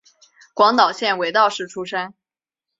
[0.55, 2.15] 广岛县尾道市出身。